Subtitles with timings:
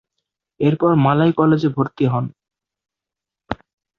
[0.59, 2.25] এরপর মালয় কলেজে ভর্তি হন।